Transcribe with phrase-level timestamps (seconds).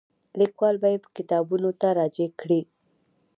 [0.39, 2.61] لیکوال به یې کتابونو ته راجع کړي.